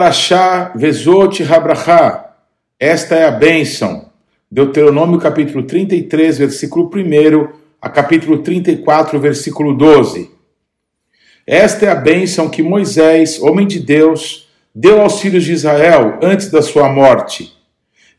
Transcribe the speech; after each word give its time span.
Parashá 0.00 0.72
Vezot 0.74 1.42
Habrachá. 1.42 2.34
Esta 2.78 3.16
é 3.16 3.26
a 3.26 3.30
bênção. 3.30 4.06
Deuteronômio 4.50 5.20
capítulo 5.20 5.64
33, 5.64 6.38
versículo 6.38 6.86
1 6.86 7.48
a 7.82 7.88
capítulo 7.90 8.38
34, 8.38 9.20
versículo 9.20 9.76
12. 9.76 10.30
Esta 11.46 11.84
é 11.84 11.90
a 11.90 11.94
bênção 11.94 12.48
que 12.48 12.62
Moisés, 12.62 13.42
homem 13.42 13.66
de 13.66 13.78
Deus, 13.78 14.48
deu 14.74 15.02
aos 15.02 15.20
filhos 15.20 15.44
de 15.44 15.52
Israel 15.52 16.18
antes 16.22 16.50
da 16.50 16.62
sua 16.62 16.90
morte. 16.90 17.52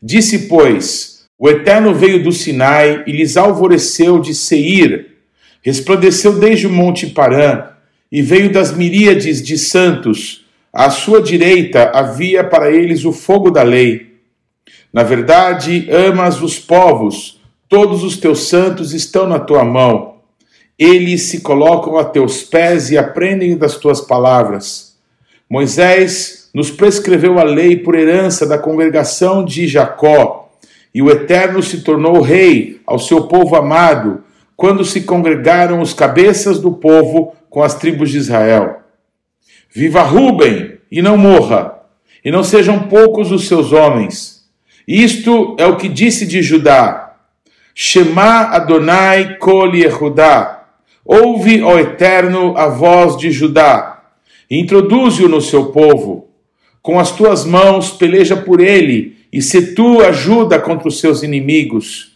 Disse, 0.00 0.46
pois, 0.46 1.24
o 1.36 1.48
Eterno 1.48 1.92
veio 1.92 2.22
do 2.22 2.30
Sinai 2.30 3.02
e 3.08 3.10
lhes 3.10 3.36
alvoreceu 3.36 4.20
de 4.20 4.36
Seir, 4.36 5.16
resplandeceu 5.60 6.38
desde 6.38 6.68
o 6.68 6.70
monte 6.70 7.08
Parã, 7.08 7.70
e 8.10 8.22
veio 8.22 8.52
das 8.52 8.72
miríades 8.72 9.42
de 9.42 9.58
santos, 9.58 10.41
à 10.72 10.88
sua 10.88 11.20
direita 11.20 11.90
havia 11.92 12.42
para 12.42 12.70
eles 12.70 13.04
o 13.04 13.12
fogo 13.12 13.50
da 13.50 13.62
lei. 13.62 14.16
Na 14.92 15.02
verdade, 15.02 15.88
amas 15.90 16.40
os 16.40 16.58
povos, 16.58 17.40
todos 17.68 18.02
os 18.02 18.16
teus 18.16 18.48
santos 18.48 18.94
estão 18.94 19.26
na 19.26 19.38
tua 19.38 19.64
mão. 19.64 20.14
Eles 20.78 21.22
se 21.24 21.40
colocam 21.40 21.98
a 21.98 22.04
teus 22.04 22.42
pés 22.42 22.90
e 22.90 22.96
aprendem 22.96 23.56
das 23.56 23.76
tuas 23.76 24.00
palavras. 24.00 24.96
Moisés 25.48 26.50
nos 26.54 26.70
prescreveu 26.70 27.38
a 27.38 27.44
lei 27.44 27.76
por 27.76 27.94
herança 27.94 28.46
da 28.46 28.58
congregação 28.58 29.44
de 29.44 29.66
Jacó, 29.66 30.50
e 30.94 31.00
o 31.00 31.10
Eterno 31.10 31.62
se 31.62 31.82
tornou 31.82 32.20
rei 32.20 32.80
ao 32.86 32.98
seu 32.98 33.26
povo 33.26 33.56
amado, 33.56 34.22
quando 34.54 34.84
se 34.84 35.02
congregaram 35.02 35.80
os 35.80 35.94
cabeças 35.94 36.58
do 36.58 36.72
povo 36.72 37.34
com 37.48 37.62
as 37.62 37.74
tribos 37.74 38.10
de 38.10 38.18
Israel. 38.18 38.81
Viva 39.74 40.02
Ruben 40.02 40.78
e 40.90 41.00
não 41.00 41.16
morra, 41.16 41.78
e 42.22 42.30
não 42.30 42.44
sejam 42.44 42.80
poucos 42.80 43.32
os 43.32 43.48
seus 43.48 43.72
homens. 43.72 44.42
Isto 44.86 45.56
é 45.58 45.66
o 45.66 45.76
que 45.76 45.88
disse 45.88 46.26
de 46.26 46.42
Judá: 46.42 47.14
Shema 47.74 48.48
Adonai 48.48 49.38
Kol 49.38 49.74
Yehudá. 49.74 50.64
Ouve, 51.04 51.62
ó 51.62 51.78
Eterno, 51.78 52.56
a 52.56 52.68
voz 52.68 53.16
de 53.16 53.30
Judá. 53.30 54.02
Introduze-o 54.50 55.28
no 55.28 55.40
seu 55.40 55.66
povo. 55.66 56.28
Com 56.82 56.98
as 57.00 57.10
tuas 57.10 57.44
mãos 57.44 57.90
peleja 57.90 58.36
por 58.36 58.60
ele, 58.60 59.16
e 59.32 59.40
se 59.40 59.74
tu 59.74 60.00
ajuda 60.00 60.58
contra 60.58 60.88
os 60.88 61.00
seus 61.00 61.22
inimigos. 61.22 62.12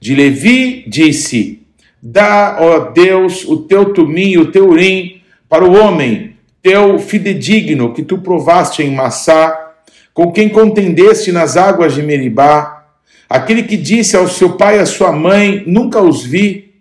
De 0.00 0.14
Levi 0.14 0.84
disse: 0.88 1.62
Dá, 2.02 2.56
ó 2.60 2.90
Deus, 2.90 3.44
o 3.44 3.58
teu 3.58 3.92
tumim 3.92 4.36
o 4.38 4.50
teu 4.50 4.68
urim 4.68 5.20
para 5.48 5.64
o 5.64 5.74
homem, 5.74 6.33
teu 6.64 6.98
fidedigno 6.98 7.92
que 7.92 8.02
tu 8.02 8.16
provaste 8.16 8.82
em 8.82 8.90
Massá, 8.90 9.72
com 10.14 10.32
quem 10.32 10.48
contendeste 10.48 11.30
nas 11.30 11.58
águas 11.58 11.92
de 11.92 12.02
Meribá, 12.02 12.86
aquele 13.28 13.64
que 13.64 13.76
disse 13.76 14.16
ao 14.16 14.26
seu 14.26 14.56
pai 14.56 14.78
e 14.78 14.80
à 14.80 14.86
sua 14.86 15.12
mãe: 15.12 15.62
Nunca 15.66 16.00
os 16.00 16.24
vi, 16.24 16.72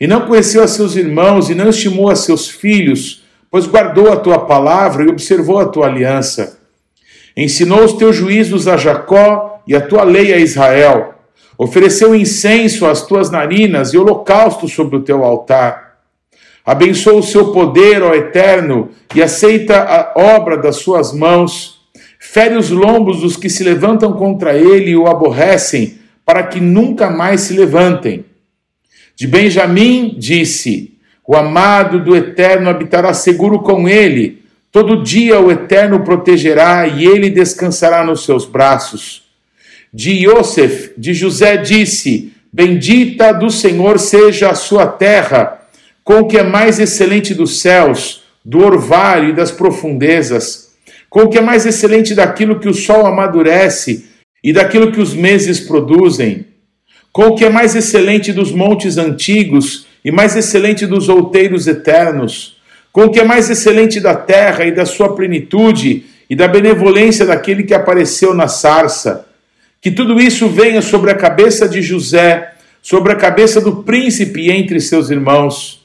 e 0.00 0.08
não 0.08 0.26
conheceu 0.26 0.60
a 0.60 0.66
seus 0.66 0.96
irmãos, 0.96 1.48
e 1.48 1.54
não 1.54 1.68
estimou 1.68 2.10
a 2.10 2.16
seus 2.16 2.50
filhos, 2.50 3.22
pois 3.48 3.64
guardou 3.64 4.12
a 4.12 4.16
tua 4.16 4.40
palavra 4.40 5.04
e 5.04 5.08
observou 5.08 5.60
a 5.60 5.66
tua 5.66 5.86
aliança. 5.86 6.58
Ensinou 7.36 7.84
os 7.84 7.92
teus 7.92 8.16
juízos 8.16 8.66
a 8.66 8.76
Jacó 8.76 9.62
e 9.68 9.76
a 9.76 9.80
tua 9.80 10.02
lei 10.02 10.34
a 10.34 10.38
Israel. 10.38 11.14
Ofereceu 11.56 12.12
incenso 12.12 12.86
às 12.86 13.02
tuas 13.02 13.30
narinas 13.30 13.94
e 13.94 13.98
holocausto 13.98 14.66
sobre 14.66 14.96
o 14.96 15.02
teu 15.02 15.22
altar 15.22 15.87
Abençoa 16.68 17.14
o 17.14 17.22
seu 17.22 17.50
poder, 17.50 18.02
ó 18.02 18.14
Eterno, 18.14 18.90
e 19.14 19.22
aceita 19.22 19.84
a 19.84 20.12
obra 20.36 20.54
das 20.54 20.76
suas 20.76 21.14
mãos. 21.14 21.80
Fere 22.20 22.56
os 22.56 22.68
lombos 22.68 23.22
dos 23.22 23.38
que 23.38 23.48
se 23.48 23.64
levantam 23.64 24.12
contra 24.12 24.54
ele 24.54 24.90
e 24.90 24.96
o 24.96 25.06
aborrecem, 25.06 25.96
para 26.26 26.42
que 26.42 26.60
nunca 26.60 27.08
mais 27.08 27.40
se 27.40 27.54
levantem. 27.54 28.22
De 29.16 29.26
Benjamim 29.26 30.14
disse: 30.18 30.92
O 31.26 31.34
amado 31.34 32.04
do 32.04 32.14
Eterno 32.14 32.68
habitará 32.68 33.14
seguro 33.14 33.60
com 33.60 33.88
ele. 33.88 34.42
Todo 34.70 35.02
dia 35.02 35.40
o 35.40 35.50
Eterno 35.50 35.96
o 35.96 36.04
protegerá 36.04 36.86
e 36.86 37.06
ele 37.06 37.30
descansará 37.30 38.04
nos 38.04 38.26
seus 38.26 38.44
braços. 38.44 39.22
De 39.90 40.10
Yosef, 40.10 40.92
de 40.98 41.14
José, 41.14 41.56
disse: 41.56 42.30
Bendita 42.52 43.32
do 43.32 43.48
Senhor 43.48 43.98
seja 43.98 44.50
a 44.50 44.54
sua 44.54 44.86
terra 44.86 45.57
com 46.08 46.20
o 46.20 46.26
que 46.26 46.38
é 46.38 46.42
mais 46.42 46.78
excelente 46.78 47.34
dos 47.34 47.60
céus, 47.60 48.22
do 48.42 48.64
orvalho 48.64 49.28
e 49.28 49.32
das 49.34 49.50
profundezas, 49.50 50.70
com 51.10 51.24
o 51.24 51.28
que 51.28 51.36
é 51.36 51.40
mais 51.42 51.66
excelente 51.66 52.14
daquilo 52.14 52.58
que 52.58 52.66
o 52.66 52.72
sol 52.72 53.04
amadurece 53.04 54.06
e 54.42 54.50
daquilo 54.50 54.90
que 54.90 55.02
os 55.02 55.12
meses 55.12 55.60
produzem, 55.60 56.46
com 57.12 57.26
o 57.26 57.34
que 57.34 57.44
é 57.44 57.50
mais 57.50 57.76
excelente 57.76 58.32
dos 58.32 58.52
montes 58.52 58.96
antigos 58.96 59.86
e 60.02 60.10
mais 60.10 60.34
excelente 60.34 60.86
dos 60.86 61.10
outeiros 61.10 61.66
eternos, 61.66 62.56
com 62.90 63.04
o 63.04 63.10
que 63.10 63.20
é 63.20 63.24
mais 63.24 63.50
excelente 63.50 64.00
da 64.00 64.14
terra 64.14 64.64
e 64.64 64.72
da 64.72 64.86
sua 64.86 65.14
plenitude 65.14 66.06
e 66.30 66.34
da 66.34 66.48
benevolência 66.48 67.26
daquele 67.26 67.64
que 67.64 67.74
apareceu 67.74 68.32
na 68.32 68.48
sarça. 68.48 69.26
Que 69.78 69.90
tudo 69.90 70.18
isso 70.18 70.48
venha 70.48 70.80
sobre 70.80 71.10
a 71.10 71.14
cabeça 71.14 71.68
de 71.68 71.82
José, 71.82 72.54
sobre 72.80 73.12
a 73.12 73.16
cabeça 73.16 73.60
do 73.60 73.82
príncipe 73.82 74.50
entre 74.50 74.80
seus 74.80 75.10
irmãos 75.10 75.77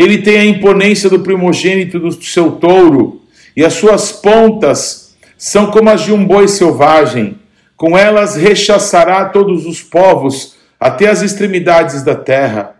ele 0.00 0.18
tem 0.18 0.38
a 0.38 0.44
imponência 0.44 1.10
do 1.10 1.18
primogênito 1.18 1.98
do 1.98 2.12
seu 2.22 2.52
touro, 2.52 3.20
e 3.56 3.64
as 3.64 3.72
suas 3.72 4.12
pontas 4.12 5.16
são 5.36 5.72
como 5.72 5.90
as 5.90 6.02
de 6.02 6.12
um 6.12 6.24
boi 6.24 6.46
selvagem. 6.46 7.36
Com 7.76 7.98
elas 7.98 8.36
rechaçará 8.36 9.24
todos 9.24 9.66
os 9.66 9.82
povos 9.82 10.54
até 10.78 11.08
as 11.08 11.20
extremidades 11.20 12.04
da 12.04 12.14
terra. 12.14 12.76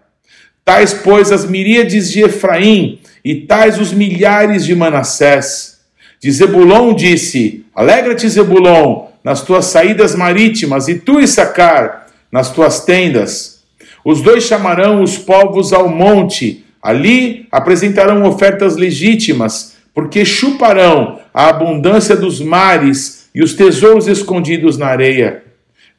Tais, 0.65 0.95
pois, 0.95 1.33
as 1.33 1.45
miríades 1.45 2.09
de 2.13 2.21
Efraim, 2.21 3.01
e 3.25 3.35
tais 3.35 3.81
os 3.81 3.93
milhares 3.93 4.65
de 4.65 4.77
Manassés. 4.77 5.81
De 6.21 6.31
Zebulon 6.31 6.95
disse: 6.95 7.65
Alegra-te, 7.75 8.29
Zebulon, 8.29 9.09
nas 9.25 9.43
tuas 9.43 9.65
saídas 9.65 10.15
marítimas, 10.15 10.87
e 10.87 10.95
tu, 10.95 11.19
Issacar, 11.19 12.07
nas 12.31 12.53
tuas 12.53 12.85
tendas. 12.85 13.65
Os 14.05 14.23
dois 14.23 14.45
chamarão 14.45 15.03
os 15.03 15.19
povos 15.19 15.73
ao 15.73 15.89
monte, 15.89 16.65
Ali 16.89 17.47
apresentarão 17.53 18.23
ofertas 18.23 18.79
legítimas, 18.79 19.77
porque 19.93 20.25
chuparão 20.25 21.21
a 21.35 21.51
abundância 21.51 22.17
dos 22.17 22.41
mares 22.41 23.29
e 23.35 23.43
os 23.43 23.53
tesouros 23.53 24.09
escondidos 24.09 24.79
na 24.79 24.87
areia. 24.87 25.43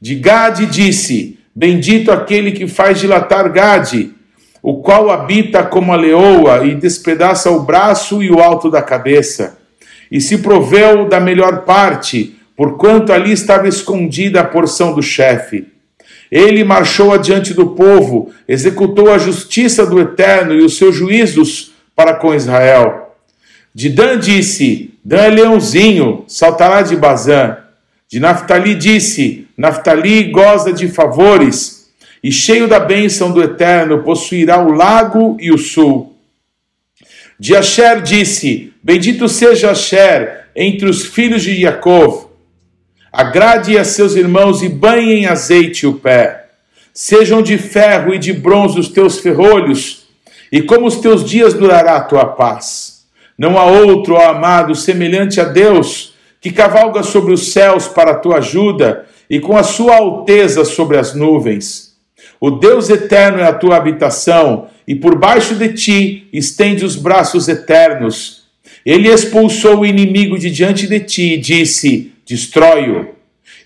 De 0.01 0.16
Gade 0.16 0.66
disse: 0.66 1.38
Bendito 1.53 2.11
aquele 2.11 2.53
que 2.53 2.67
faz 2.67 3.00
dilatar 3.00 3.53
Gade, 3.53 4.16
o 4.63 4.81
qual 4.81 5.11
habita 5.11 5.61
como 5.61 5.94
a 5.94 5.95
leoa 5.95 6.66
e 6.66 6.73
despedaça 6.73 7.51
o 7.51 7.59
braço 7.59 8.23
e 8.23 8.31
o 8.31 8.39
alto 8.39 8.71
da 8.71 8.81
cabeça. 8.81 9.59
E 10.11 10.19
se 10.19 10.39
proveu 10.39 11.07
da 11.07 11.19
melhor 11.19 11.66
parte, 11.66 12.35
porquanto 12.57 13.13
ali 13.13 13.31
estava 13.31 13.67
escondida 13.67 14.41
a 14.41 14.44
porção 14.44 14.95
do 14.95 15.03
chefe. 15.03 15.67
Ele 16.31 16.63
marchou 16.63 17.12
adiante 17.12 17.53
do 17.53 17.67
povo, 17.72 18.31
executou 18.47 19.12
a 19.12 19.17
justiça 19.17 19.85
do 19.85 20.00
Eterno 20.00 20.53
e 20.53 20.63
os 20.63 20.78
seus 20.78 20.95
juízos 20.95 21.72
para 21.95 22.13
com 22.13 22.34
Israel. 22.34 23.16
De 23.73 23.90
Dan 23.90 24.19
disse: 24.19 24.94
Dan 25.03 25.18
é 25.18 25.29
leãozinho, 25.29 26.23
saltará 26.28 26.81
de 26.81 26.95
Bazã. 26.95 27.57
De 28.07 28.19
Naphtali 28.19 28.75
disse: 28.75 29.47
Naphtali 29.57 30.25
goza 30.25 30.72
de 30.72 30.88
favores, 30.88 31.89
e 32.23 32.31
cheio 32.31 32.68
da 32.68 32.79
bênção 32.79 33.31
do 33.31 33.41
Eterno, 33.41 34.03
possuirá 34.03 34.59
o 34.59 34.72
lago 34.72 35.36
e 35.39 35.51
o 35.51 35.57
sul. 35.57 36.15
De 37.39 37.56
Asher 37.56 38.01
disse: 38.01 38.71
Bendito 38.83 39.27
seja 39.27 39.71
Asher 39.71 40.45
entre 40.56 40.88
os 40.88 41.06
filhos 41.06 41.42
de 41.42 41.59
Jacob 41.59 42.29
Agrade 43.11 43.77
a 43.77 43.83
seus 43.83 44.15
irmãos 44.15 44.61
e 44.61 44.69
banhem 44.69 45.23
em 45.23 45.25
azeite 45.25 45.88
o 45.88 45.94
pé. 45.94 46.45
Sejam 46.94 47.41
de 47.41 47.57
ferro 47.57 48.13
e 48.13 48.19
de 48.19 48.31
bronze 48.33 48.79
os 48.79 48.89
teus 48.89 49.19
ferrolhos, 49.19 50.07
e 50.51 50.61
como 50.61 50.85
os 50.85 50.97
teus 50.97 51.23
dias 51.23 51.53
durará 51.53 51.95
a 51.95 52.01
tua 52.01 52.25
paz. 52.25 53.06
Não 53.38 53.57
há 53.57 53.65
outro, 53.65 54.15
ó 54.15 54.29
amado, 54.29 54.75
semelhante 54.75 55.39
a 55.39 55.45
Deus, 55.45 56.13
que 56.41 56.51
cavalga 56.51 57.03
sobre 57.03 57.33
os 57.33 57.51
céus 57.51 57.88
para 57.88 58.11
a 58.11 58.15
tua 58.15 58.38
ajuda 58.38 59.06
e 59.29 59.39
com 59.39 59.56
a 59.56 59.63
sua 59.63 59.95
alteza 59.95 60.65
sobre 60.65 60.97
as 60.97 61.13
nuvens. 61.13 61.95
O 62.39 62.51
Deus 62.51 62.89
eterno 62.89 63.39
é 63.39 63.45
a 63.45 63.53
tua 63.53 63.75
habitação, 63.75 64.67
e 64.88 64.95
por 64.95 65.15
baixo 65.17 65.56
de 65.56 65.73
ti 65.73 66.27
estende 66.31 66.85
os 66.85 66.95
braços 66.95 67.47
eternos. 67.47 68.44
Ele 68.85 69.09
expulsou 69.09 69.79
o 69.79 69.85
inimigo 69.85 70.38
de 70.38 70.50
diante 70.50 70.88
de 70.88 71.00
ti 71.00 71.33
e 71.33 71.38
disse: 71.38 72.13
destrói-o. 72.30 73.10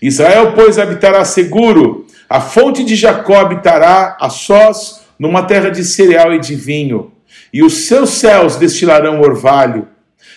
Israel, 0.00 0.52
pois, 0.54 0.78
habitará 0.78 1.22
seguro, 1.24 2.06
a 2.28 2.40
fonte 2.40 2.82
de 2.82 2.96
Jacó 2.96 3.36
habitará 3.36 4.16
a 4.18 4.30
sós 4.30 5.02
numa 5.18 5.42
terra 5.42 5.70
de 5.70 5.84
cereal 5.84 6.32
e 6.34 6.40
de 6.40 6.54
vinho, 6.54 7.12
e 7.52 7.62
os 7.62 7.86
seus 7.86 8.10
céus 8.10 8.56
destilarão 8.56 9.20
orvalho. 9.20 9.86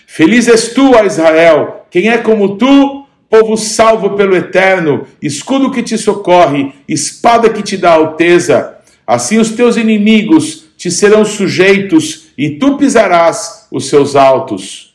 Feliz 0.06 0.48
és 0.48 0.74
tu, 0.74 0.92
ó 0.94 1.04
Israel, 1.04 1.86
Quem 1.90 2.10
é 2.10 2.18
como 2.18 2.58
tu, 2.58 3.06
povo 3.30 3.56
salvo 3.56 4.12
pelo 4.12 4.36
Eterno, 4.36 5.08
escudo 5.22 5.72
que 5.72 5.82
te 5.82 5.98
socorre, 5.98 6.74
espada 6.88 7.50
que 7.50 7.64
te 7.64 7.78
dá 7.78 7.94
alteza. 7.94 8.76
Assim 9.06 9.38
os 9.40 9.52
teus 9.52 9.78
inimigos 9.78 10.66
te 10.78 10.92
serão 10.92 11.24
sujeitos 11.24 12.28
e 12.38 12.52
tu 12.52 12.78
pisarás 12.78 13.68
os 13.72 13.90
seus 13.90 14.16
altos. 14.16 14.87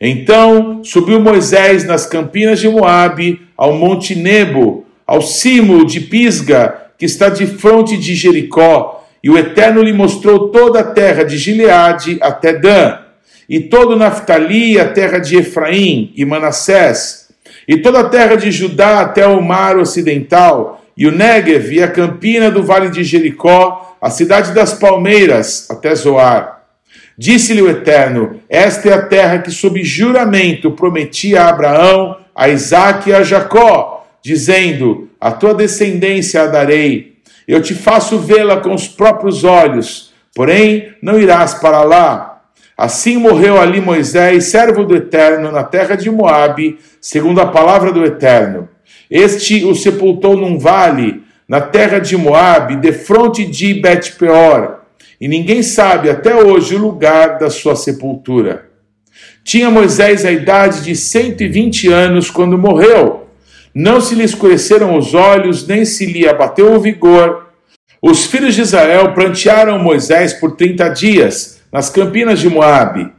Então 0.00 0.84
subiu 0.84 1.20
Moisés 1.20 1.84
nas 1.84 2.06
campinas 2.06 2.60
de 2.60 2.68
Moabe 2.68 3.40
ao 3.56 3.72
monte 3.72 4.14
Nebo, 4.14 4.84
ao 5.06 5.22
cimo 5.22 5.84
de 5.86 6.00
Pisga, 6.00 6.74
que 6.98 7.06
está 7.06 7.28
de 7.28 7.46
fronte 7.46 7.96
de 7.96 8.14
Jericó, 8.14 9.04
e 9.22 9.30
o 9.30 9.38
Eterno 9.38 9.82
lhe 9.82 9.92
mostrou 9.92 10.48
toda 10.48 10.80
a 10.80 10.84
terra 10.84 11.24
de 11.24 11.38
Gileade 11.38 12.18
até 12.20 12.52
Dan, 12.52 12.98
e 13.48 13.60
todo 13.60 13.96
Naftali, 13.96 14.78
a 14.78 14.88
terra 14.88 15.18
de 15.18 15.36
Efraim 15.36 16.12
e 16.16 16.24
Manassés, 16.24 17.28
e 17.66 17.76
toda 17.78 18.00
a 18.00 18.08
terra 18.08 18.36
de 18.36 18.50
Judá 18.50 19.00
até 19.00 19.26
o 19.26 19.40
mar 19.40 19.78
ocidental, 19.78 20.84
e 20.96 21.06
o 21.06 21.12
Negev 21.12 21.72
e 21.72 21.82
a 21.82 21.88
campina 21.88 22.50
do 22.50 22.62
vale 22.62 22.88
de 22.88 23.04
Jericó, 23.04 23.96
a 24.00 24.10
cidade 24.10 24.52
das 24.52 24.74
palmeiras 24.74 25.68
até 25.70 25.94
Zoar. 25.94 26.55
Disse-lhe 27.18 27.62
o 27.62 27.70
Eterno: 27.70 28.40
Esta 28.48 28.88
é 28.88 28.92
a 28.92 29.02
terra 29.02 29.38
que, 29.38 29.50
sob 29.50 29.82
juramento, 29.82 30.70
prometi 30.72 31.36
a 31.36 31.48
Abraão, 31.48 32.18
a 32.34 32.48
Isaque 32.48 33.10
e 33.10 33.14
a 33.14 33.22
Jacó, 33.22 34.06
dizendo: 34.22 35.08
A 35.20 35.30
tua 35.30 35.54
descendência 35.54 36.42
a 36.42 36.46
darei. 36.46 37.16
Eu 37.48 37.62
te 37.62 37.74
faço 37.74 38.18
vê-la 38.18 38.58
com 38.58 38.74
os 38.74 38.88
próprios 38.88 39.44
olhos, 39.44 40.12
porém 40.34 40.94
não 41.00 41.18
irás 41.18 41.54
para 41.54 41.82
lá. 41.82 42.42
Assim 42.76 43.16
morreu 43.16 43.58
ali 43.58 43.80
Moisés, 43.80 44.46
servo 44.46 44.84
do 44.84 44.94
Eterno, 44.94 45.50
na 45.50 45.64
terra 45.64 45.96
de 45.96 46.10
Moabe, 46.10 46.78
segundo 47.00 47.40
a 47.40 47.46
palavra 47.46 47.90
do 47.90 48.04
Eterno. 48.04 48.68
Este 49.10 49.64
o 49.64 49.74
sepultou 49.74 50.36
num 50.36 50.58
vale, 50.58 51.22
na 51.48 51.60
terra 51.60 51.98
de 51.98 52.16
Moabe, 52.16 52.76
defronte 52.76 53.46
de 53.46 53.72
Bet-peor, 53.74 54.80
e 55.20 55.28
ninguém 55.28 55.62
sabe 55.62 56.10
até 56.10 56.34
hoje 56.34 56.74
o 56.74 56.78
lugar 56.78 57.38
da 57.38 57.48
sua 57.48 57.74
sepultura. 57.74 58.70
Tinha 59.42 59.70
Moisés 59.70 60.24
a 60.24 60.32
idade 60.32 60.82
de 60.82 60.94
120 60.94 61.88
anos 61.88 62.30
quando 62.30 62.58
morreu. 62.58 63.28
Não 63.74 64.00
se 64.00 64.14
lhe 64.14 64.24
escureceram 64.24 64.96
os 64.96 65.14
olhos, 65.14 65.66
nem 65.66 65.84
se 65.84 66.06
lhe 66.06 66.28
abateu 66.28 66.72
o 66.72 66.80
vigor. 66.80 67.46
Os 68.02 68.26
filhos 68.26 68.54
de 68.54 68.62
Israel 68.62 69.12
prantearam 69.12 69.78
Moisés 69.78 70.32
por 70.32 70.56
30 70.56 70.88
dias 70.90 71.60
nas 71.72 71.88
campinas 71.88 72.40
de 72.40 72.48
Moabe. 72.48 73.10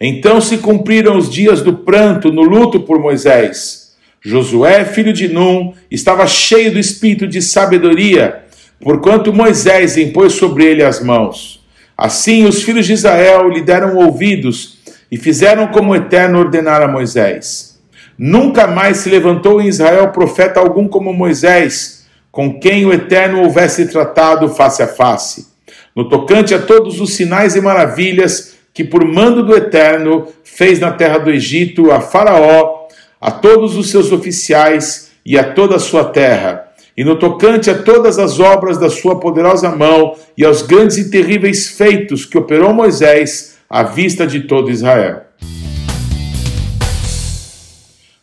Então 0.00 0.40
se 0.40 0.58
cumpriram 0.58 1.16
os 1.16 1.30
dias 1.30 1.62
do 1.62 1.72
pranto 1.72 2.32
no 2.32 2.42
luto 2.42 2.80
por 2.80 2.98
Moisés. 2.98 3.94
Josué, 4.20 4.84
filho 4.84 5.12
de 5.12 5.28
Num, 5.28 5.74
estava 5.90 6.26
cheio 6.26 6.72
do 6.72 6.78
espírito 6.78 7.26
de 7.28 7.42
sabedoria 7.42 8.44
porquanto 8.80 9.32
Moisés 9.32 9.96
impôs 9.96 10.34
sobre 10.34 10.64
ele 10.64 10.82
as 10.82 11.02
mãos. 11.02 11.64
Assim 11.96 12.44
os 12.44 12.62
filhos 12.62 12.86
de 12.86 12.92
Israel 12.92 13.48
lhe 13.48 13.62
deram 13.62 13.96
ouvidos 13.96 14.78
e 15.10 15.16
fizeram 15.16 15.68
como 15.68 15.92
o 15.92 15.96
Eterno 15.96 16.38
ordenara 16.38 16.86
a 16.86 16.88
Moisés. 16.88 17.80
Nunca 18.18 18.66
mais 18.66 18.98
se 18.98 19.08
levantou 19.08 19.60
em 19.60 19.68
Israel 19.68 20.08
profeta 20.08 20.60
algum 20.60 20.88
como 20.88 21.12
Moisés, 21.12 22.06
com 22.30 22.58
quem 22.58 22.84
o 22.84 22.92
Eterno 22.92 23.42
houvesse 23.42 23.86
tratado 23.86 24.48
face 24.48 24.82
a 24.82 24.88
face. 24.88 25.48
No 25.94 26.08
tocante 26.08 26.54
a 26.54 26.58
todos 26.58 27.00
os 27.00 27.14
sinais 27.14 27.54
e 27.54 27.60
maravilhas 27.60 28.54
que, 28.72 28.82
por 28.82 29.04
mando 29.04 29.44
do 29.44 29.56
Eterno, 29.56 30.26
fez 30.42 30.80
na 30.80 30.90
terra 30.90 31.18
do 31.18 31.30
Egito 31.30 31.92
a 31.92 32.00
Faraó, 32.00 32.88
a 33.20 33.30
todos 33.30 33.76
os 33.76 33.90
seus 33.90 34.10
oficiais 34.10 35.12
e 35.24 35.38
a 35.38 35.44
toda 35.44 35.76
a 35.76 35.80
sua 35.80 36.04
terra 36.04 36.63
e 36.96 37.04
no 37.04 37.16
tocante 37.16 37.70
a 37.70 37.82
todas 37.82 38.18
as 38.18 38.38
obras 38.38 38.78
da 38.78 38.88
sua 38.88 39.18
poderosa 39.18 39.70
mão 39.70 40.16
e 40.36 40.44
aos 40.44 40.62
grandes 40.62 40.96
e 40.96 41.10
terríveis 41.10 41.70
feitos 41.70 42.24
que 42.24 42.38
operou 42.38 42.72
Moisés 42.72 43.56
à 43.68 43.82
vista 43.82 44.26
de 44.26 44.42
todo 44.42 44.70
Israel. 44.70 45.22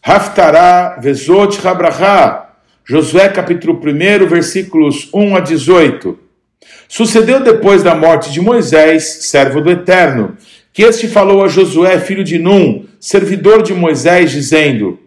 Haftará 0.03 0.97
Vezot 1.01 1.59
Habraha, 1.65 2.49
Josué 2.83 3.29
capítulo 3.29 3.79
1, 3.79 4.27
versículos 4.27 5.09
1 5.13 5.35
a 5.35 5.39
18. 5.39 6.17
Sucedeu 6.87 7.41
depois 7.41 7.83
da 7.83 7.93
morte 7.93 8.31
de 8.31 8.41
Moisés, 8.41 9.03
servo 9.21 9.61
do 9.61 9.69
Eterno, 9.69 10.37
que 10.73 10.83
este 10.83 11.07
falou 11.07 11.43
a 11.43 11.47
Josué, 11.47 11.99
filho 11.99 12.23
de 12.23 12.39
Num, 12.39 12.85
servidor 12.99 13.61
de 13.61 13.73
Moisés, 13.73 14.31
dizendo: 14.31 14.99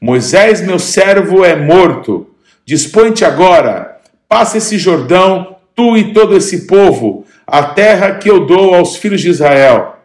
Moisés, 0.00 0.60
meu 0.60 0.78
servo, 0.78 1.44
é 1.44 1.56
morto 1.56 2.26
Dispõe-te 2.64 3.24
agora, 3.24 3.98
passa 4.28 4.58
esse 4.58 4.78
Jordão, 4.78 5.56
tu 5.74 5.96
e 5.96 6.12
todo 6.12 6.36
esse 6.36 6.66
povo, 6.66 7.26
a 7.46 7.62
terra 7.62 8.14
que 8.14 8.30
eu 8.30 8.46
dou 8.46 8.74
aos 8.74 8.96
filhos 8.96 9.20
de 9.20 9.28
Israel. 9.28 9.96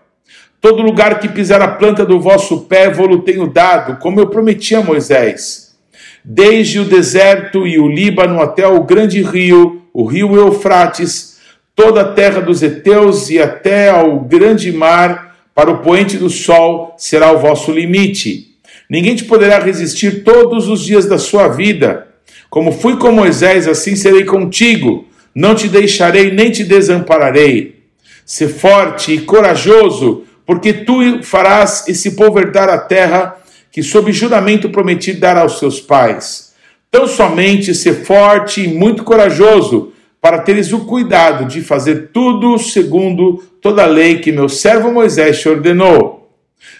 Todo 0.59 0.81
lugar 0.81 1.19
que 1.19 1.29
pisar 1.29 1.61
a 1.61 1.67
planta 1.67 2.03
do 2.03 2.19
vosso 2.19 2.61
pé, 2.61 2.89
vou-lo 2.89 3.21
tenho 3.21 3.47
dado, 3.47 3.97
como 3.97 4.19
eu 4.19 4.27
prometi 4.27 4.73
a 4.75 4.81
Moisés. 4.81 5.77
Desde 6.25 6.79
o 6.79 6.85
deserto 6.85 7.67
e 7.67 7.79
o 7.79 7.87
Líbano 7.87 8.41
até 8.41 8.67
o 8.67 8.83
grande 8.83 9.21
rio, 9.21 9.83
o 9.93 10.03
rio 10.03 10.35
Eufrates, 10.35 11.37
toda 11.75 12.01
a 12.01 12.11
terra 12.11 12.41
dos 12.41 12.63
heteus 12.63 13.29
e 13.29 13.39
até 13.39 13.89
ao 13.89 14.19
grande 14.19 14.71
mar, 14.71 15.37
para 15.53 15.71
o 15.71 15.77
poente 15.77 16.17
do 16.17 16.29
sol, 16.29 16.95
será 16.97 17.31
o 17.31 17.39
vosso 17.39 17.71
limite. 17.71 18.57
Ninguém 18.89 19.15
te 19.15 19.25
poderá 19.25 19.59
resistir 19.59 20.23
todos 20.23 20.67
os 20.67 20.81
dias 20.83 21.05
da 21.05 21.17
sua 21.17 21.47
vida. 21.47 22.06
Como 22.49 22.71
fui 22.71 22.97
com 22.97 23.11
Moisés, 23.11 23.67
assim 23.67 23.95
serei 23.95 24.23
contigo. 24.23 25.05
Não 25.35 25.53
te 25.53 25.67
deixarei 25.67 26.31
nem 26.31 26.49
te 26.49 26.63
desampararei. 26.63 27.83
Se 28.25 28.47
forte 28.47 29.13
e 29.13 29.21
corajoso, 29.21 30.23
porque 30.45 30.73
tu 30.73 31.21
farás 31.23 31.87
esse 31.87 32.11
povo 32.11 32.39
herdar 32.39 32.69
a 32.69 32.77
terra 32.77 33.35
que, 33.71 33.83
sob 33.83 34.11
juramento, 34.11 34.69
prometi 34.69 35.13
dar 35.13 35.37
aos 35.37 35.59
seus 35.59 35.79
pais. 35.79 36.53
Tão 36.89 37.07
somente 37.07 37.75
ser 37.75 38.05
forte 38.05 38.63
e 38.63 38.67
muito 38.67 39.03
corajoso, 39.03 39.91
para 40.21 40.39
teres 40.39 40.73
o 40.73 40.85
cuidado 40.85 41.45
de 41.45 41.61
fazer 41.61 42.09
tudo 42.11 42.57
segundo 42.57 43.43
toda 43.61 43.83
a 43.83 43.87
lei 43.87 44.19
que 44.19 44.31
meu 44.31 44.49
servo 44.49 44.91
Moisés 44.91 45.39
te 45.39 45.47
ordenou. 45.47 46.31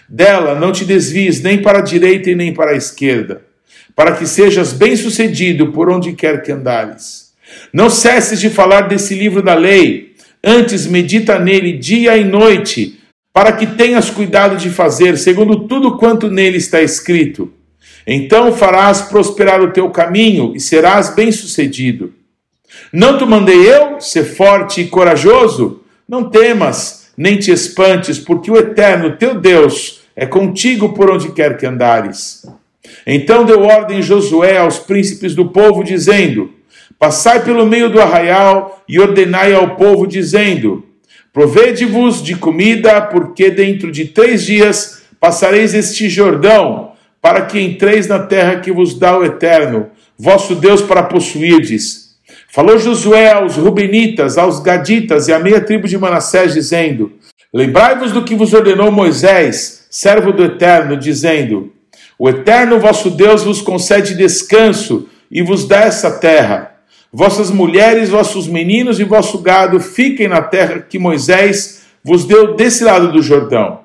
Dela 0.08 0.54
não 0.54 0.72
te 0.72 0.84
desvies 0.84 1.40
nem 1.40 1.62
para 1.62 1.78
a 1.78 1.82
direita 1.82 2.30
e 2.30 2.34
nem 2.34 2.52
para 2.52 2.72
a 2.72 2.76
esquerda 2.76 3.47
para 3.98 4.12
que 4.12 4.28
sejas 4.28 4.72
bem-sucedido 4.72 5.72
por 5.72 5.90
onde 5.90 6.12
quer 6.12 6.40
que 6.40 6.52
andares. 6.52 7.32
Não 7.72 7.90
cesses 7.90 8.38
de 8.38 8.48
falar 8.48 8.82
desse 8.82 9.12
livro 9.12 9.42
da 9.42 9.54
lei, 9.54 10.14
antes 10.42 10.86
medita 10.86 11.36
nele 11.36 11.72
dia 11.72 12.16
e 12.16 12.22
noite, 12.22 13.00
para 13.32 13.50
que 13.50 13.66
tenhas 13.66 14.08
cuidado 14.08 14.56
de 14.56 14.70
fazer 14.70 15.18
segundo 15.18 15.66
tudo 15.66 15.98
quanto 15.98 16.30
nele 16.30 16.58
está 16.58 16.80
escrito. 16.80 17.52
Então 18.06 18.52
farás 18.52 19.00
prosperar 19.00 19.60
o 19.60 19.72
teu 19.72 19.90
caminho 19.90 20.52
e 20.54 20.60
serás 20.60 21.12
bem-sucedido. 21.12 22.14
Não 22.92 23.18
te 23.18 23.24
mandei 23.24 23.68
eu 23.68 24.00
ser 24.00 24.22
forte 24.22 24.82
e 24.82 24.86
corajoso? 24.86 25.82
Não 26.08 26.30
temas, 26.30 27.10
nem 27.16 27.36
te 27.36 27.50
espantes, 27.50 28.16
porque 28.16 28.48
o 28.48 28.56
Eterno, 28.56 29.16
teu 29.16 29.34
Deus, 29.34 30.02
é 30.14 30.24
contigo 30.24 30.90
por 30.90 31.10
onde 31.10 31.32
quer 31.32 31.56
que 31.56 31.66
andares. 31.66 32.46
Então 33.10 33.42
deu 33.42 33.62
ordem 33.62 34.02
Josué 34.02 34.58
aos 34.58 34.78
príncipes 34.78 35.34
do 35.34 35.46
povo, 35.46 35.82
dizendo: 35.82 36.50
Passai 36.98 37.42
pelo 37.42 37.64
meio 37.64 37.88
do 37.88 37.98
arraial 37.98 38.84
e 38.86 39.00
ordenai 39.00 39.54
ao 39.54 39.76
povo, 39.76 40.06
dizendo: 40.06 40.84
Provede-vos 41.32 42.22
de 42.22 42.36
comida, 42.36 43.00
porque 43.00 43.50
dentro 43.50 43.90
de 43.90 44.04
três 44.04 44.44
dias 44.44 45.04
passareis 45.18 45.72
este 45.72 46.06
Jordão, 46.10 46.92
para 47.22 47.46
que 47.46 47.58
entreis 47.58 48.06
na 48.06 48.18
terra 48.18 48.60
que 48.60 48.70
vos 48.70 48.98
dá 48.98 49.18
o 49.18 49.24
Eterno, 49.24 49.86
vosso 50.18 50.54
Deus, 50.54 50.82
para 50.82 51.02
possuirdes. 51.02 52.08
Falou 52.50 52.78
Josué 52.78 53.32
aos 53.32 53.56
Rubenitas, 53.56 54.36
aos 54.36 54.60
Gaditas 54.60 55.28
e 55.28 55.32
à 55.32 55.38
meia 55.38 55.62
tribo 55.62 55.88
de 55.88 55.96
Manassés, 55.96 56.52
dizendo: 56.52 57.12
Lembrai-vos 57.54 58.12
do 58.12 58.22
que 58.22 58.34
vos 58.34 58.52
ordenou 58.52 58.92
Moisés, 58.92 59.86
servo 59.88 60.30
do 60.30 60.44
Eterno, 60.44 60.94
dizendo: 60.94 61.72
o 62.18 62.28
eterno 62.28 62.80
vosso 62.80 63.10
Deus 63.10 63.44
vos 63.44 63.62
concede 63.62 64.14
descanso 64.16 65.08
e 65.30 65.40
vos 65.40 65.68
dá 65.68 65.82
essa 65.82 66.10
terra. 66.10 66.74
Vossas 67.12 67.50
mulheres, 67.50 68.10
vossos 68.10 68.48
meninos 68.48 68.98
e 68.98 69.04
vosso 69.04 69.38
gado 69.38 69.78
fiquem 69.78 70.26
na 70.26 70.42
terra 70.42 70.80
que 70.80 70.98
Moisés 70.98 71.82
vos 72.02 72.24
deu 72.24 72.56
desse 72.56 72.82
lado 72.82 73.12
do 73.12 73.22
Jordão. 73.22 73.80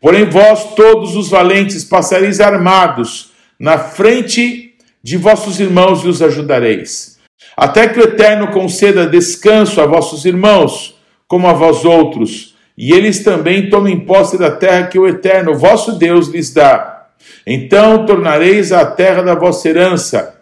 Porém, 0.00 0.24
vós, 0.24 0.74
todos 0.74 1.14
os 1.14 1.28
valentes, 1.28 1.84
passareis 1.84 2.40
armados 2.40 3.30
na 3.58 3.78
frente 3.78 4.74
de 5.02 5.16
vossos 5.16 5.60
irmãos 5.60 6.04
e 6.04 6.08
os 6.08 6.20
ajudareis. 6.20 7.18
Até 7.56 7.88
que 7.88 7.98
o 7.98 8.04
Eterno 8.04 8.48
conceda 8.48 9.06
descanso 9.06 9.80
a 9.80 9.86
vossos 9.86 10.24
irmãos, 10.24 10.98
como 11.26 11.46
a 11.46 11.52
vós 11.52 11.84
outros, 11.84 12.56
e 12.76 12.92
eles 12.92 13.24
também 13.24 13.70
tomem 13.70 14.00
posse 14.00 14.36
da 14.38 14.50
terra 14.50 14.86
que 14.86 14.98
o 14.98 15.06
Eterno, 15.06 15.56
vosso 15.56 15.92
Deus, 15.92 16.28
lhes 16.28 16.52
dá 16.52 16.97
Então 17.46 18.04
tornareis 18.04 18.72
a 18.72 18.84
terra 18.84 19.22
da 19.22 19.34
vossa 19.34 19.68
herança, 19.68 20.34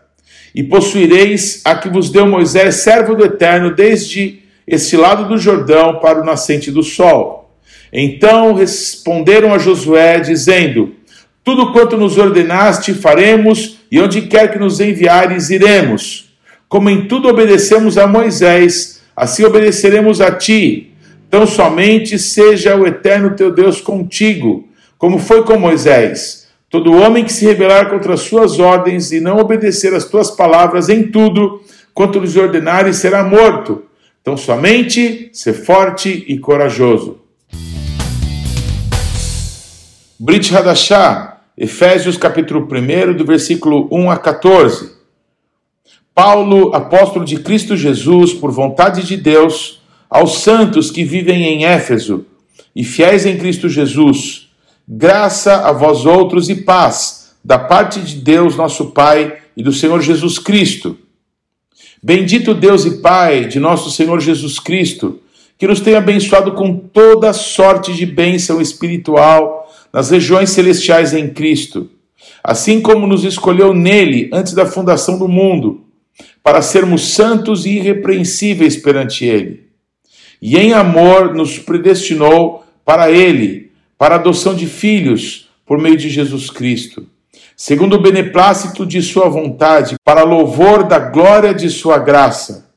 e 0.55 0.63
possuireis 0.63 1.61
a 1.65 1.75
que 1.75 1.89
vos 1.89 2.11
deu 2.11 2.27
Moisés, 2.27 2.77
servo 2.77 3.15
do 3.15 3.25
Eterno, 3.25 3.75
desde 3.75 4.41
este 4.67 4.97
lado 4.97 5.29
do 5.29 5.37
Jordão 5.37 6.01
para 6.01 6.21
o 6.21 6.25
nascente 6.25 6.71
do 6.71 6.83
sol. 6.83 7.55
Então 7.93 8.55
responderam 8.55 9.53
a 9.53 9.59
Josué, 9.59 10.19
dizendo: 10.19 10.95
Tudo 11.45 11.73
quanto 11.73 11.97
nos 11.97 12.19
ordenaste 12.19 12.95
faremos, 12.95 13.79
e 13.91 14.01
onde 14.01 14.23
quer 14.23 14.51
que 14.51 14.59
nos 14.59 14.81
enviares, 14.81 15.51
iremos. 15.51 16.35
Como 16.69 16.91
em 16.91 17.07
tudo 17.07 17.29
obedecemos 17.29 17.97
a 17.97 18.07
Moisés, 18.07 19.03
assim 19.15 19.45
obedeceremos 19.45 20.21
a 20.21 20.33
ti. 20.33 20.93
Tão 21.31 21.47
somente 21.47 22.19
seja 22.19 22.75
o 22.77 22.87
Eterno 22.87 23.37
teu 23.37 23.53
Deus 23.53 23.81
contigo, 23.81 24.69
como 24.99 25.19
foi 25.19 25.45
com 25.45 25.59
Moisés. 25.59 26.46
Todo 26.77 26.93
homem 26.93 27.25
que 27.25 27.33
se 27.33 27.47
rebelar 27.47 27.89
contra 27.89 28.13
as 28.13 28.21
suas 28.21 28.59
ordens 28.59 29.11
e 29.11 29.19
não 29.19 29.39
obedecer 29.39 29.95
às 29.95 30.05
tuas 30.05 30.31
palavras 30.31 30.91
em 30.91 31.05
tudo, 31.05 31.63
quanto 31.95 32.19
lhes 32.19 32.37
ordenares, 32.37 32.97
será 32.97 33.25
morto. 33.25 33.85
Então, 34.21 34.37
somente 34.37 35.31
ser 35.33 35.55
forte 35.55 36.27
e 36.29 36.39
corajoso. 36.39 37.19
Brit 40.21 40.55
Hadashah, 40.55 41.39
Efésios 41.57 42.19
capítulo 42.19 42.69
1, 42.71 43.15
do 43.15 43.25
versículo 43.25 43.89
1 43.91 44.11
a 44.11 44.19
14. 44.19 44.97
Paulo, 46.15 46.75
apóstolo 46.75 47.25
de 47.25 47.39
Cristo 47.39 47.75
Jesus, 47.75 48.35
por 48.35 48.51
vontade 48.51 49.03
de 49.03 49.17
Deus, 49.17 49.81
aos 50.11 50.43
santos 50.43 50.91
que 50.91 51.05
vivem 51.05 51.43
em 51.43 51.65
Éfeso 51.65 52.27
e 52.75 52.85
fiéis 52.85 53.25
em 53.25 53.39
Cristo 53.39 53.67
Jesus, 53.67 54.46
graça 54.89 55.67
a 55.67 55.73
vós 55.73 56.07
outros 56.07 56.49
e 56.49 56.57
paz 56.57 57.35
da 57.45 57.59
parte 57.59 58.01
de 58.01 58.17
Deus, 58.17 58.57
nosso 58.57 58.87
Pai, 58.87 59.39
e 59.57 59.63
do 59.63 59.73
Senhor 59.73 60.01
Jesus 60.01 60.39
Cristo 60.39 60.99
Bendito 62.03 62.55
Deus 62.55 62.85
e 62.85 62.99
Pai 62.99 63.47
de 63.47 63.59
nosso 63.59 63.91
Senhor 63.91 64.21
Jesus 64.21 64.61
Cristo, 64.61 65.19
que 65.59 65.67
nos 65.67 65.81
tem 65.81 65.97
abençoado 65.97 66.53
com 66.53 66.77
toda 66.77 67.33
sorte 67.33 67.93
de 67.95 68.07
bênção 68.07 68.61
espiritual 68.61 69.69
nas 69.93 70.11
regiões 70.11 70.51
celestiais 70.51 71.15
em 71.15 71.31
Cristo, 71.31 71.91
assim 72.45 72.81
como 72.81 73.09
nos 73.09 73.25
escolheu 73.25 73.75
nele 73.75 74.31
antes 74.33 74.53
da 74.53 74.65
fundação 74.67 75.19
do 75.19 75.27
mundo, 75.27 75.85
para 76.45 76.63
sermos 76.63 77.09
santos 77.09 77.67
e 77.67 77.71
irrepreensíveis 77.71 78.77
perante 78.77 79.25
ele. 79.25 79.65
E 80.41 80.57
em 80.57 80.75
amor 80.75 81.35
nos 81.35 81.59
predestinou 81.59 82.65
para 82.85 83.11
ele, 83.11 83.66
para 83.99 84.15
a 84.15 84.19
adoção 84.19 84.55
de 84.55 84.67
filhos 84.67 85.49
por 85.65 85.79
meio 85.79 85.97
de 85.97 86.09
Jesus 86.09 86.51
Cristo 86.51 87.07
segundo 87.57 87.97
o 87.97 88.03
beneplácito 88.03 88.85
de 88.85 89.01
Sua 89.01 89.29
vontade, 89.31 89.97
para 90.05 90.23
louvor 90.23 90.85
da 90.85 90.99
glória 90.99 91.55
de 91.55 91.71
Sua 91.71 91.97
graça, 91.97 92.69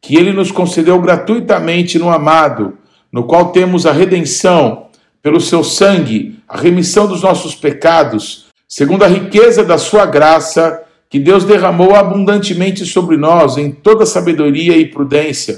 que 0.00 0.16
Ele 0.16 0.32
nos 0.32 0.50
concedeu 0.50 1.00
gratuitamente 1.00 1.96
no 1.98 2.10
amado, 2.10 2.76
no 3.12 3.24
qual 3.24 3.52
temos 3.52 3.86
a 3.86 3.92
redenção, 3.92 4.86
pelo 5.22 5.40
Seu 5.40 5.62
sangue, 5.62 6.40
a 6.48 6.58
remissão 6.58 7.06
dos 7.06 7.22
nossos 7.22 7.54
pecados, 7.54 8.46
segundo 8.68 9.04
a 9.04 9.08
riqueza 9.08 9.62
da 9.62 9.78
Sua 9.78 10.04
graça, 10.04 10.82
que 11.08 11.20
Deus 11.20 11.44
derramou 11.44 11.94
abundantemente 11.94 12.84
sobre 12.84 13.16
nós 13.16 13.56
em 13.56 13.70
toda 13.70 14.04
sabedoria 14.04 14.76
e 14.76 14.86
prudência, 14.86 15.56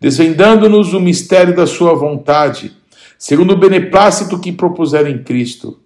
desvendando-nos 0.00 0.92
o 0.92 0.98
mistério 0.98 1.54
da 1.54 1.68
Sua 1.68 1.94
vontade, 1.94 2.72
segundo 3.22 3.52
o 3.52 3.56
beneplácito 3.56 4.36
que 4.36 4.50
propuseram 4.50 5.08
em 5.08 5.22
Cristo 5.22 5.78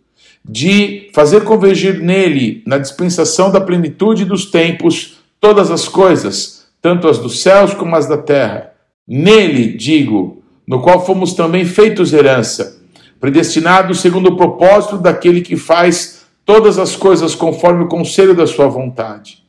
de 0.42 1.10
fazer 1.12 1.44
convergir 1.44 2.00
nele, 2.00 2.62
na 2.66 2.78
dispensação 2.78 3.50
da 3.52 3.60
plenitude 3.60 4.24
dos 4.24 4.46
tempos, 4.46 5.18
todas 5.38 5.70
as 5.70 5.86
coisas, 5.86 6.66
tanto 6.80 7.06
as 7.06 7.18
dos 7.18 7.42
céus 7.42 7.74
como 7.74 7.94
as 7.94 8.06
da 8.06 8.16
terra. 8.16 8.72
Nele, 9.06 9.76
digo, 9.76 10.42
no 10.66 10.80
qual 10.80 11.04
fomos 11.04 11.34
também 11.34 11.66
feitos 11.66 12.14
herança, 12.14 12.80
predestinados 13.20 14.00
segundo 14.00 14.30
o 14.30 14.36
propósito 14.38 14.96
daquele 14.96 15.42
que 15.42 15.56
faz 15.56 16.22
todas 16.42 16.78
as 16.78 16.96
coisas 16.96 17.34
conforme 17.34 17.84
o 17.84 17.88
conselho 17.88 18.34
da 18.34 18.46
sua 18.46 18.66
vontade, 18.66 19.42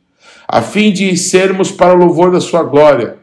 a 0.45 0.61
fim 0.61 0.91
de 0.91 1.15
sermos 1.15 1.71
para 1.71 1.93
o 1.93 1.97
louvor 1.97 2.33
da 2.33 2.41
sua 2.41 2.63
glória, 2.63 3.15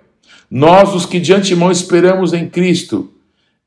nós 0.51 0.95
os 0.95 1.05
que 1.05 1.21
de 1.21 1.35
antemão 1.35 1.71
esperamos 1.71 2.33
em 2.33 2.49
Cristo, 2.49 3.11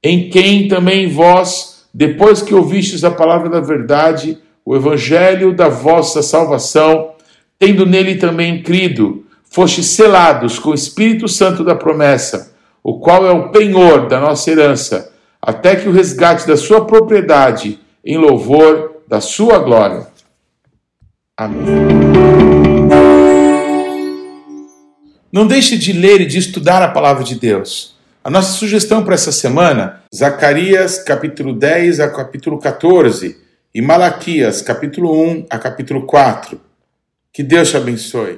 em 0.04 0.30
quem 0.30 0.68
também 0.68 1.08
vós 1.08 1.77
depois 1.94 2.44
que 2.44 2.54
ouvistes 2.54 3.04
a 3.04 3.10
palavra 3.10 3.50
da 3.50 3.60
verdade, 3.60 4.38
o 4.63 4.75
evangelho 4.75 5.51
da 5.51 5.68
vossa 5.68 6.22
salvação, 6.22 7.13
tendo 7.58 7.88
nele 7.88 8.18
também 8.18 8.62
crido, 8.62 9.25
fostes 9.50 9.88
selados 9.88 10.60
com 10.60 10.70
o 10.70 10.75
Espírito 10.75 11.27
Santo 11.27 11.63
da 11.63 11.74
promessa, 11.74 12.54
o 12.84 13.00
qual 13.00 13.25
é 13.25 13.32
o 13.32 13.50
penhor 13.50 14.08
da 14.08 14.20
nossa 14.20 14.51
herança, 14.51 15.12
até 15.42 15.75
que 15.75 15.89
o 15.89 15.92
resgate 15.92 16.46
da 16.46 16.56
sua 16.56 16.86
propriedade, 16.86 17.80
em 18.06 18.18
louvor 18.18 19.01
da 19.08 19.20
sua 19.20 19.58
glória. 19.58 20.06
Amém. 21.36 21.66
Não 25.32 25.48
deixe 25.48 25.77
de 25.77 25.94
ler 25.94 26.22
e 26.22 26.25
de 26.25 26.38
estudar 26.38 26.84
a 26.84 26.89
palavra 26.89 27.24
de 27.24 27.34
Deus. 27.34 27.97
A 28.28 28.30
nossa 28.30 28.52
sugestão 28.52 29.06
para 29.06 29.14
essa 29.14 29.32
semana, 29.32 30.04
Zacarias 30.14 31.02
capítulo 31.02 31.54
10 31.54 32.02
a 32.02 32.10
capítulo 32.10 32.60
14 32.60 33.38
e 33.74 33.82
Malaquias 33.82 34.62
capítulo 34.62 35.18
1 35.18 35.46
a 35.50 35.58
capítulo 35.58 36.06
4. 36.06 36.60
Que 37.32 37.42
Deus 37.42 37.70
te 37.70 37.78
abençoe. 37.78 38.38